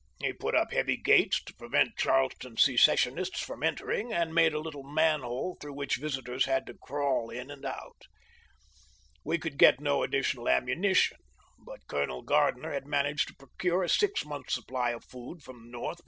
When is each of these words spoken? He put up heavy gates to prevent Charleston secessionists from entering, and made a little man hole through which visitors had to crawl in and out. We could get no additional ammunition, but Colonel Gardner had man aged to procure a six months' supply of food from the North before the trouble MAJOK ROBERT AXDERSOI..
He 0.19 0.33
put 0.33 0.55
up 0.55 0.71
heavy 0.71 0.97
gates 0.97 1.43
to 1.43 1.53
prevent 1.53 1.95
Charleston 1.95 2.57
secessionists 2.57 3.39
from 3.39 3.61
entering, 3.61 4.11
and 4.11 4.33
made 4.33 4.51
a 4.51 4.59
little 4.59 4.81
man 4.81 5.19
hole 5.19 5.59
through 5.61 5.75
which 5.75 5.97
visitors 5.97 6.45
had 6.45 6.65
to 6.65 6.73
crawl 6.81 7.29
in 7.29 7.51
and 7.51 7.63
out. 7.63 8.01
We 9.23 9.37
could 9.37 9.59
get 9.59 9.79
no 9.79 10.01
additional 10.01 10.49
ammunition, 10.49 11.17
but 11.63 11.85
Colonel 11.85 12.23
Gardner 12.23 12.73
had 12.73 12.87
man 12.87 13.05
aged 13.05 13.27
to 13.27 13.35
procure 13.35 13.83
a 13.83 13.89
six 13.89 14.25
months' 14.25 14.55
supply 14.55 14.89
of 14.89 15.03
food 15.03 15.43
from 15.43 15.57
the 15.57 15.59
North 15.59 15.59
before 15.59 15.59
the 15.59 15.59
trouble 15.59 15.59
MAJOK 15.59 15.75
ROBERT 15.91 15.97
AXDERSOI.. 15.99 15.99